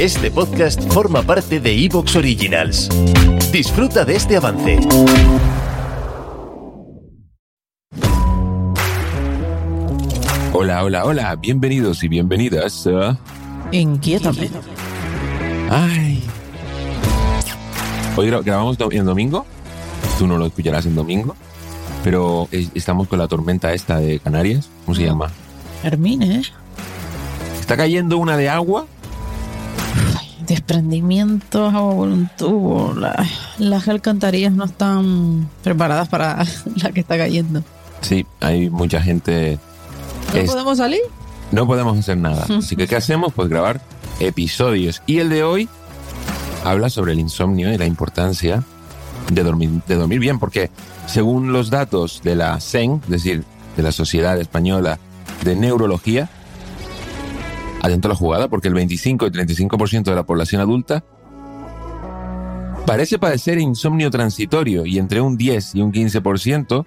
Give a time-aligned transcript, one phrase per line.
[0.00, 2.88] Este podcast forma parte de Evox Originals.
[3.50, 4.78] Disfruta de este avance.
[10.52, 13.18] Hola, hola, hola, bienvenidos y bienvenidas a...
[13.72, 14.48] Inquiétame.
[15.70, 16.22] Ay.
[18.16, 19.44] Hoy gra- grabamos en domingo.
[20.18, 21.36] Tú no lo escucharás en domingo.
[22.02, 24.68] Pero es- estamos con la tormenta esta de Canarias.
[24.84, 25.30] ¿Cómo se llama?
[25.82, 26.42] Hermine, ¿eh?
[27.60, 28.86] Está cayendo una de agua.
[30.46, 32.94] Desprendimientos agua por un tubo.
[32.94, 33.26] La-
[33.58, 36.44] las alcantarillas no están preparadas para
[36.76, 37.62] la que está cayendo.
[38.00, 39.58] Sí, hay mucha gente...
[40.32, 41.00] ¿No Es- podemos salir?
[41.52, 42.44] No podemos hacer nada.
[42.58, 43.32] Así que, ¿qué hacemos?
[43.32, 43.80] Pues grabar
[44.20, 45.02] episodios.
[45.06, 45.68] Y el de hoy
[46.64, 48.62] habla sobre el insomnio y la importancia
[49.30, 50.70] de dormir, de dormir bien, porque
[51.06, 53.44] según los datos de la SEN, es decir,
[53.76, 54.98] de la Sociedad Española
[55.44, 56.28] de Neurología,
[57.86, 61.04] atento a la jugada, porque el 25 y 35% de la población adulta
[62.84, 66.86] parece padecer insomnio transitorio y entre un 10 y un 15%,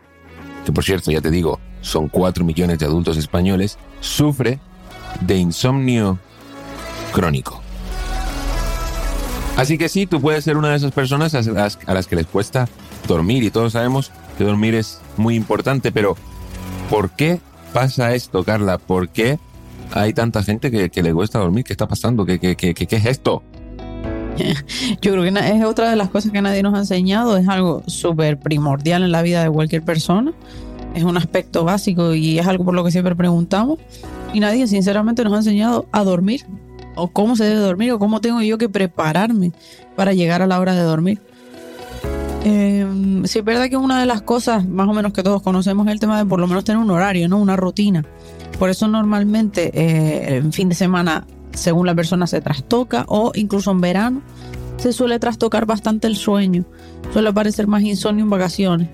[0.65, 4.59] que por cierto, ya te digo, son 4 millones de adultos españoles, sufre
[5.21, 6.19] de insomnio
[7.11, 7.61] crónico.
[9.57, 12.15] Así que sí, tú puedes ser una de esas personas a las, a las que
[12.15, 12.69] les cuesta
[13.07, 16.15] dormir y todos sabemos que dormir es muy importante, pero
[16.89, 17.41] ¿por qué
[17.73, 18.77] pasa esto, Carla?
[18.77, 19.37] ¿Por qué
[19.93, 21.63] hay tanta gente que, que le cuesta dormir?
[21.63, 22.25] ¿Qué está pasando?
[22.25, 23.43] ¿Qué, qué, qué, qué- es esto?
[25.01, 27.37] Yo creo que es otra de las cosas que nadie nos ha enseñado.
[27.37, 30.33] Es algo súper primordial en la vida de cualquier persona.
[30.95, 33.79] Es un aspecto básico y es algo por lo que siempre preguntamos.
[34.33, 36.45] Y nadie, sinceramente, nos ha enseñado a dormir.
[36.95, 39.51] O cómo se debe dormir, o cómo tengo yo que prepararme
[39.95, 41.21] para llegar a la hora de dormir.
[42.43, 45.87] Eh, sí, es verdad que una de las cosas más o menos que todos conocemos
[45.87, 47.37] es el tema de por lo menos tener un horario, ¿no?
[47.37, 48.05] Una rutina.
[48.57, 53.71] Por eso normalmente eh, en fin de semana, según la persona, se trastoca o incluso
[53.71, 54.21] en verano
[54.77, 56.65] se suele trastocar bastante el sueño.
[57.11, 58.89] Suele aparecer más insomnio en vacaciones.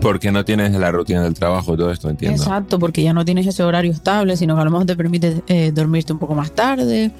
[0.00, 2.40] Porque no tienes la rutina del trabajo y todo esto, entiendo.
[2.40, 5.42] Exacto, porque ya no tienes ese horario estable, sino que a lo mejor te permite
[5.46, 7.12] eh, dormirte un poco más tarde,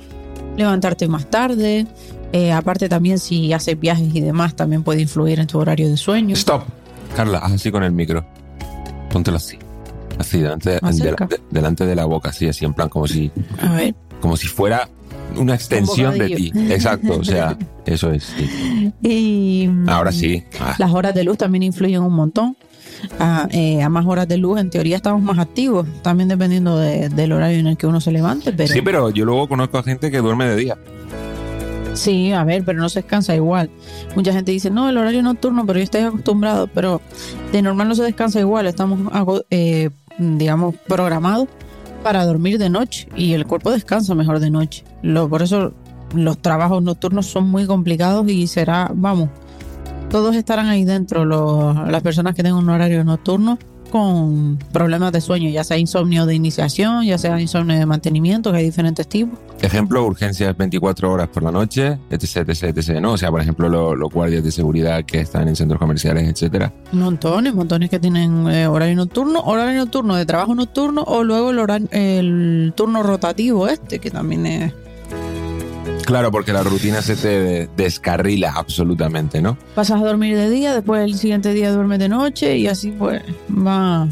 [0.57, 1.87] levantarte más tarde.
[2.33, 5.97] Eh, aparte también si haces viajes y demás, también puede influir en tu horario de
[5.97, 6.35] sueño.
[6.35, 6.65] Stop.
[7.15, 8.27] Carla, haz así con el micro.
[9.11, 9.59] Póntelo así.
[10.19, 13.31] Así, delante de, delante la boca, así, así, en plan, como si,
[13.61, 14.89] A ver, como si fuera
[15.37, 16.53] una extensión de ti.
[16.71, 17.57] Exacto, o sea,
[17.87, 18.25] eso es.
[18.25, 18.93] sí.
[19.03, 20.43] y Ahora sí.
[20.59, 22.57] Ah, Las horas de luz también influyen un montón.
[23.19, 27.09] A, eh, a más horas de luz, en teoría estamos más activos, también dependiendo de-
[27.09, 28.53] del horario en el que uno se levante.
[28.53, 30.77] Pero Sí, pero yo luego conozco a gente que duerme de día.
[31.95, 33.71] Sí, a ver, pero no se descansa igual.
[34.15, 37.01] Mucha gente dice, no, el horario nocturno, pero yo estoy acostumbrado, pero
[37.53, 39.01] de normal no se descansa igual, estamos,
[39.51, 41.49] eh, digamos, programados
[42.03, 44.85] para dormir de noche y el cuerpo descansa mejor de noche.
[45.03, 45.73] Lo, por eso
[46.15, 49.31] los trabajos nocturnos son muy complicados y será, vamos,
[50.11, 53.59] todos estarán ahí dentro, los- las personas que tengan un horario nocturno
[53.91, 58.59] con problemas de sueño, ya sea insomnio de iniciación, ya sea insomnio de mantenimiento, que
[58.59, 59.39] hay diferentes tipos.
[59.63, 63.13] Ejemplo, urgencias 24 horas por la noche, etc, etc, etc, ¿no?
[63.13, 66.73] O sea, por ejemplo, lo- los guardias de seguridad que están en centros comerciales, etcétera.
[66.93, 71.59] Montones, montones que tienen eh, horario nocturno, horario nocturno de trabajo nocturno o luego el,
[71.61, 74.75] horario, el turno rotativo este, que también es...
[76.07, 79.59] Claro, porque la rutina se te descarrila absolutamente, ¿no?
[79.75, 83.21] Pasas a dormir de día, después el siguiente día duermes de noche y así pues
[83.51, 84.09] va...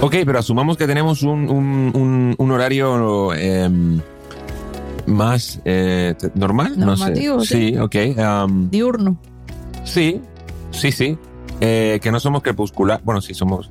[0.00, 4.00] Ok, pero asumamos que tenemos un, un- un- un horario em,
[5.06, 7.54] más eh, normal, Normativo, no sé.
[7.54, 7.68] sí.
[7.70, 7.96] Sí, ok.
[8.70, 9.16] Diurno.
[9.84, 10.20] sí,
[10.70, 11.18] sí, sí.
[11.60, 13.00] Eh, que no somos crepuscular.
[13.04, 13.70] Bueno, sí, somos.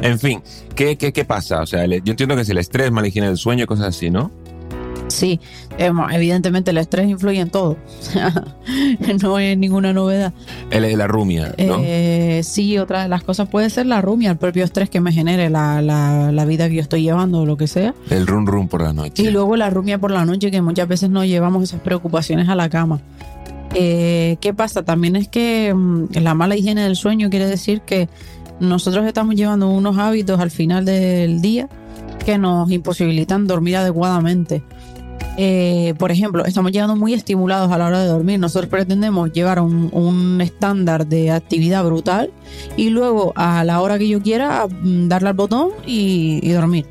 [0.00, 0.42] En fin,
[0.74, 1.60] ¿qué, qué, qué pasa?
[1.60, 4.30] O sea, yo entiendo que es el estrés, mala higiene del sueño, cosas así, ¿no?
[5.16, 5.40] Sí,
[5.78, 7.78] evidentemente el estrés influye en todo.
[9.22, 10.32] no es ninguna novedad.
[10.70, 11.78] El- la rumia, ¿no?
[11.82, 15.12] Eh, sí, otra de las cosas puede ser la rumia, el propio estrés que me
[15.12, 17.94] genere la, la, la vida que yo estoy llevando o lo que sea.
[18.10, 19.22] el run run por la noche.
[19.22, 22.54] Y luego la rumia por la noche, que muchas veces no llevamos esas preocupaciones a
[22.54, 23.00] la cama.
[23.74, 24.84] Eh, ¿Qué pasa?
[24.84, 28.08] También es que mm, la mala higiene del sueño quiere decir que
[28.60, 31.68] nosotros estamos llevando unos hábitos al final del día
[32.24, 34.62] que nos imposibilitan dormir adecuadamente.
[35.38, 38.40] Eh, por ejemplo, estamos llegando muy estimulados a la hora de dormir.
[38.40, 42.30] Nosotros pretendemos llevar un, un estándar de actividad brutal
[42.76, 46.86] y luego a la hora que yo quiera mm, darle al botón y, dormir.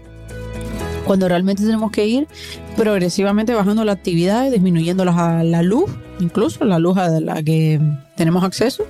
[1.06, 2.28] Cuando realmente tenemos que ir
[2.76, 5.90] progresivamente bajando la actividad y disminuyendo la, luz,
[6.20, 7.80] incluso la luz a la que
[8.16, 8.86] tenemos acceso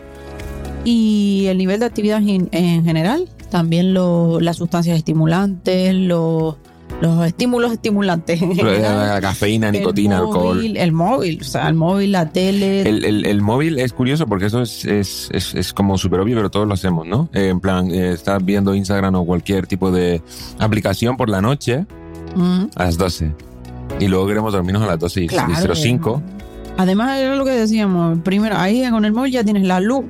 [0.83, 3.27] y el nivel de actividad en, en general.
[3.49, 6.55] También las sustancias estimulantes, los
[7.01, 8.41] los estímulos estimulantes.
[8.43, 10.55] en La, cafeína, nicotina, el alcohol.
[10.57, 12.81] móvil, El móvil, o sea, el móvil, la tele.
[12.81, 16.35] El, el- el móvil es curioso porque eso es, es, es, es como súper obvio,
[16.35, 17.29] pero todos lo hacemos, ¿no?
[17.33, 20.21] Eh, en plan, eh, estás viendo Instagram o cualquier tipo de
[20.59, 21.85] aplicación por la noche
[22.35, 23.31] Mm, a las 12.
[23.99, 25.53] Y luego queremos dormirnos a las 12 y, claro.
[25.53, 26.21] y 05.
[26.75, 28.19] Además, era lo que decíamos.
[28.25, 30.03] Primero, ahí con el móvil ya tienes la luz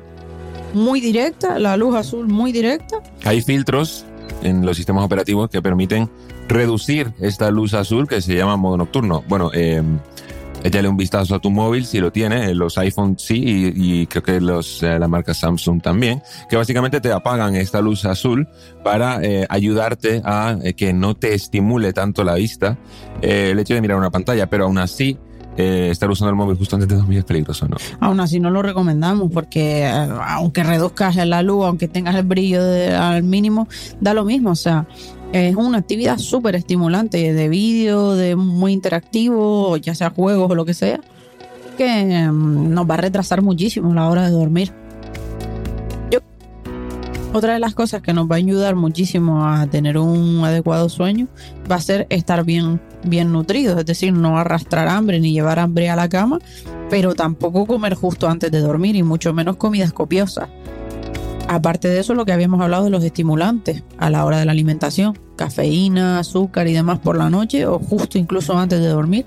[0.74, 2.98] muy directa, la luz azul muy directa.
[3.26, 4.06] Hay filtros
[4.42, 6.10] en los sistemas operativos que permiten
[6.48, 9.24] reducir esta luz azul que se llama modo nocturno.
[9.28, 9.82] Bueno, eh,
[10.64, 13.44] échale un vistazo a tu móvil si lo tiene, eh, los iPhone sí
[13.76, 17.82] y, y creo que los, eh, la marca Samsung también, que básicamente te apagan esta
[17.82, 18.48] luz azul
[18.84, 22.78] para eh, ayudarte a eh, que no te estimule tanto la vista
[23.22, 25.18] eh, el hecho de mirar una pantalla, pero aún así
[25.58, 27.78] eh, estar usando el móvil justo antes de dormir es peligroso, ¿no?
[28.02, 32.94] Aún así no lo recomendamos porque aunque reduzcas la luz, aunque tengas el brillo de-
[32.94, 33.70] al mínimo,
[34.02, 34.50] da lo mismo.
[34.50, 34.86] O sea,
[35.36, 40.66] es una actividad súper estimulante de vídeo, de muy interactivo, ya sea juegos o lo
[40.66, 41.00] que sea,
[41.78, 44.72] que mm, nos va a retrasar muchísimo la hora de dormir.
[46.12, 46.20] Yo-
[47.34, 51.28] Otra de las cosas que nos va a ayudar muchísimo a tener un adecuado sueño
[51.70, 55.90] va a ser estar bien, bien nutridos, es decir, no arrastrar hambre ni llevar hambre
[55.90, 56.40] a la cama,
[56.90, 60.48] pero tampoco comer justo antes de dormir y mucho menos comidas copiosas.
[61.48, 64.52] Aparte de eso, lo que habíamos hablado de los estimulantes a la hora de la
[64.52, 69.26] alimentación, cafeína, azúcar y demás por la noche o justo incluso antes de dormir,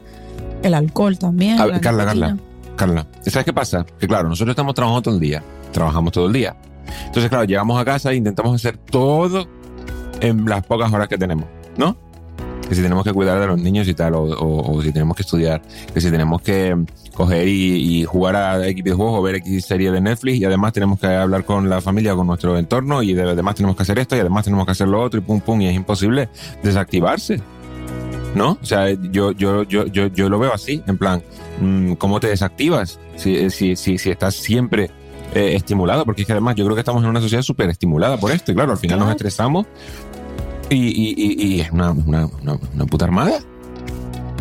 [0.63, 1.61] el alcohol también.
[1.61, 2.39] A ver, Carla, nicotina.
[2.77, 3.85] Carla, ¿sabes qué pasa?
[3.99, 6.57] Que claro, nosotros estamos trabajando todo el día, trabajamos todo el día.
[7.07, 9.47] Entonces, claro, llegamos a casa e intentamos hacer todo
[10.21, 11.47] en las pocas horas que tenemos,
[11.77, 11.97] ¿no?
[12.69, 15.17] Que si tenemos que cuidar de los niños y tal, o, o- o si tenemos
[15.17, 15.62] que estudiar,
[15.94, 16.76] que si tenemos que
[17.15, 20.73] coger y, y jugar a X videojuegos o ver X serie de Netflix y además
[20.73, 23.99] tenemos que hablar con la familia, con nuestro entorno y de- además tenemos que hacer
[23.99, 26.29] esto y además tenemos que hacer lo otro y pum pum y es imposible
[26.62, 27.41] desactivarse.
[28.35, 28.59] ¿No?
[28.62, 31.23] O sea, yo, yo, yo, yo, yo lo veo así, en plan,
[31.61, 34.91] mm, ¿cómo te desactivas si, si, si, si estás siempre
[35.35, 36.05] eh, estimulado?
[36.05, 38.53] Porque es que además yo creo que estamos en una sociedad súper estimulada por esto
[38.53, 39.67] y claro, al final nos estresamos
[40.70, 43.38] y, es una, una, una, una puta armada.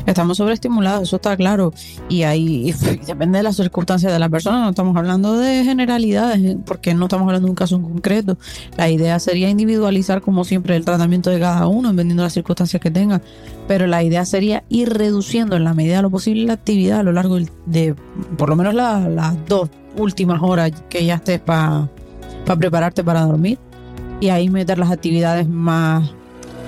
[0.05, 1.73] Estamos sobreestimulados, eso está claro.
[2.07, 2.73] Y ahí
[3.07, 4.61] depende de las circunstancias de la persona.
[4.61, 6.57] No estamos hablando de generalidades, ¿eh?
[6.65, 8.37] porque no estamos hablando de un caso en concreto.
[8.77, 12.81] La idea sería individualizar, como siempre, el tratamiento de cada uno, dependiendo de las circunstancias
[12.81, 13.21] que tenga.
[13.67, 17.03] Pero la idea sería ir reduciendo en la medida de lo posible la actividad a
[17.03, 17.93] lo largo de,
[18.37, 21.89] por lo menos la- las dos últimas horas que ya estés para
[22.45, 23.59] prepararte para dormir.
[24.19, 26.11] Y ahí meter las actividades más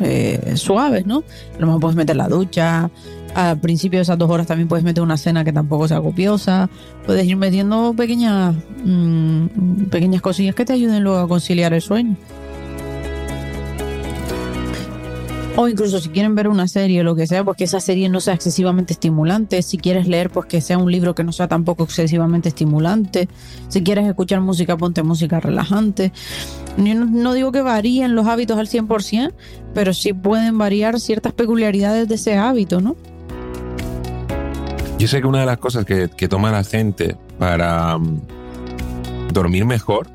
[0.02, 1.24] eh, suaves, ¿no?
[1.56, 2.90] A lo mejor puedes meter la ducha,
[3.36, 6.70] al principio de esas dos horas también puedes meter una cena que tampoco sea copiosa.
[7.06, 12.16] Puedes ir metiendo pequeñas, mm, pequeñas cosillas que te ayuden luego a conciliar el sueño.
[15.62, 18.08] O incluso si quieren ver una serie o lo que sea, pues que esa serie
[18.08, 19.62] no sea excesivamente estimulante.
[19.62, 23.28] Si quieres leer, pues que sea un libro que no sea tampoco excesivamente estimulante.
[23.68, 26.14] Si quieres escuchar música, ponte música relajante.
[26.78, 29.34] Yo no, digo que varíen los hábitos al 100%,
[29.74, 32.96] pero sí pueden variar ciertas peculiaridades de ese hábito, ¿no?
[34.98, 38.22] Yo sé que una de las cosas que, que toma la gente para mm,
[39.34, 40.08] dormir mejor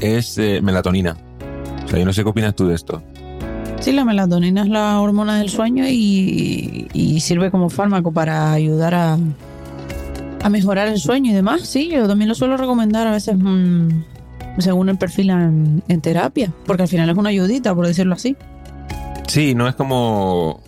[0.00, 1.16] es eh, melatonina.
[1.86, 3.02] O sea, yo no sé qué opinas tú de esto.
[3.80, 9.18] Sí, la melatonina es la hormona del sueño y, sirve como fármaco para ayudar a,
[10.42, 11.62] a mejorar el sueño y demás.
[11.62, 13.88] Sí, yo también lo suelo recomendar a veces mm,
[14.58, 18.36] según el perfil en terapia, porque al final es una ayudita, por decirlo así.
[19.26, 20.60] Sí, no es como...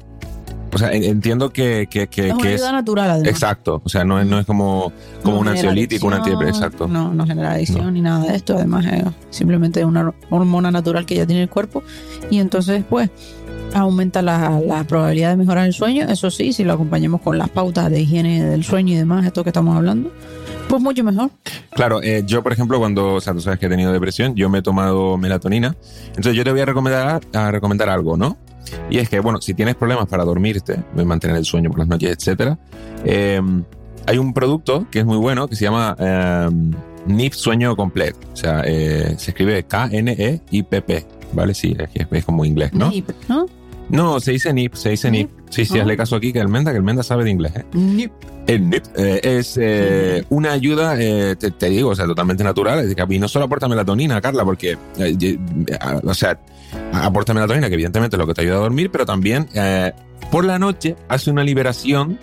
[0.75, 2.61] O sea, en- entiendo que, que, que, es una que es...
[2.62, 3.29] ayuda natural, además.
[3.31, 6.49] Exacto, o sea, no es, no es como, como No un ansiolítico, un adicción, anti...
[6.49, 6.88] Exacto.
[6.88, 7.91] No, no genera adicción No.
[7.91, 8.55] ni nada de esto.
[8.57, 11.83] Además, es simplemente una hormona natural que ya tiene el cuerpo.
[12.31, 13.11] Y entonces, pues,
[13.75, 16.07] aumenta la, la probabilidad de mejorar el sueño.
[16.09, 19.43] Eso sí, si lo acompañamos con las pautas de higiene del sueño y demás, esto
[19.45, 20.11] que estamos hablando,
[20.69, 21.31] pues mucho mejor.
[21.71, 24.49] Claro, eh, yo por ejemplo cuando, o sea, tú sabes que he tenido depresión, yo
[24.50, 25.75] me he tomado melatonina,
[26.09, 28.37] entonces yo te voy a recomendar, a recomendar algo, ¿no?
[28.90, 32.11] Y es que, bueno, si tienes problemas para dormirte, mantener el sueño por las noches,
[32.11, 32.59] etcétera,
[33.04, 33.40] eh,
[34.07, 36.49] hay un producto que es muy bueno que se llama eh,
[37.07, 41.54] NIP Sueño Completo, o sea, eh, se escribe K-N-E-I-P-P, ¿vale?
[41.54, 42.90] Sí, es, es como inglés, ¿no?
[43.89, 45.31] No, se dice NIP, se dice NIP.
[45.51, 45.83] Sí, sí, Ah.
[45.83, 47.65] hazle caso aquí que Almenda, que Almenda sabe de inglés, ¿eh?
[47.75, 48.12] Nip.
[48.47, 52.79] El NIP eh, es eh, una ayuda, eh, te, te digo, o sea, totalmente natural.
[52.81, 55.39] es decir, Y no solo aporta melatonina, Carla, porque, eh,
[55.81, 56.41] a- o sea,
[56.93, 59.93] aporta melatonina, que evidentemente es lo que te ayuda a dormir, pero también eh,
[60.31, 62.19] por la noche hace una liberación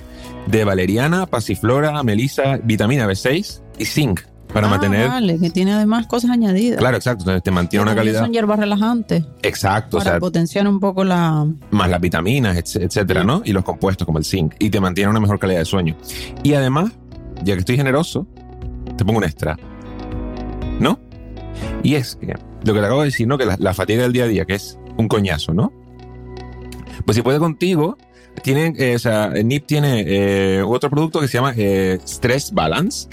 [0.47, 4.21] de valeriana, pasiflora, melisa, vitamina B6 y zinc.
[4.53, 5.07] Para Ah, mantener.
[5.07, 6.79] Vale, que tiene además cosas añadidas.
[6.79, 7.21] Claro, exacto.
[7.23, 8.21] Entonces te mantiene una calidad.
[8.21, 11.45] Son hierbas relajantes Exacto, o para sea, potenciar un poco la.
[11.71, 13.41] más las vitaminas, etc- etcétera, ¿no?
[13.45, 14.55] Y los compuestos como el zinc.
[14.59, 15.95] Y te mantiene una mejor calidad de sueño.
[16.43, 16.91] Y además,
[17.43, 18.25] ya que estoy generoso,
[18.97, 19.57] te pongo un extra.
[20.79, 20.99] ¿No?
[21.83, 23.37] Y es que lo que te acabo de decir, ¿no?
[23.37, 25.71] Que la, la fatiga del día a día, que es un coñazo, ¿no?
[27.05, 27.97] Pues si puede contigo,
[28.43, 33.07] tienen, eh, o sea, NIP tiene eh, otro producto que se llama eh, Stress Balance.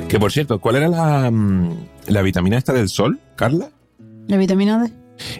[0.08, 3.70] Que por cierto, ¿cuál era la, mm, la vitamina esta del sol, Carla?
[4.28, 4.92] La vitamina D.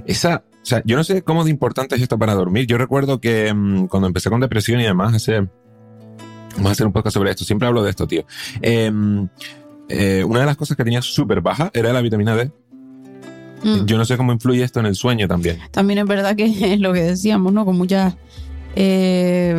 [0.06, 2.66] Esa, o sea, yo no sé cómo de importante es esto para dormir.
[2.66, 5.46] Yo recuerdo que mm, cuando empecé con depresión y demás, hace.
[6.56, 7.44] Vamos a hacer un podcast sobre esto.
[7.44, 8.24] Siempre hablo de esto, tío.
[8.62, 8.90] Eh,
[9.88, 12.50] eh, una de las cosas que tenía súper baja era la vitamina D.
[13.62, 13.84] Mm.
[13.84, 15.58] Yo no sé cómo influye esto en el sueño también.
[15.70, 17.64] También es verdad que es lo que decíamos, ¿no?
[17.64, 18.14] Con muchos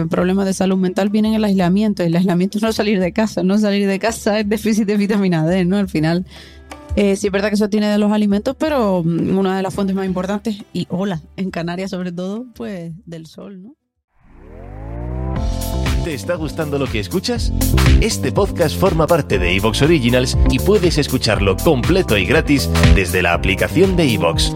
[0.09, 2.03] problemas de salud mental vienen el aislamiento.
[2.03, 3.43] Y el aislamiento es no salir de casa.
[3.43, 5.77] No salir de casa es déficit de vitamina D, ¿no?
[5.77, 6.25] Al final,
[6.97, 9.73] eh, sí es verdad que eso tiene de los alimentos, pero mm, una de las
[9.73, 13.75] fuentes más importantes, y hola, en Canarias sobre todo, pues del sol, ¿no?
[16.03, 17.51] ¿Te está gustando lo que escuchas?
[18.01, 23.33] Este podcast forma parte de Evox Originals y puedes escucharlo completo y gratis desde la
[23.33, 24.55] aplicación de Evox.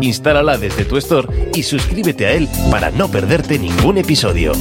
[0.00, 4.52] Instálala desde tu store y suscríbete a él para no perderte ningún episodio.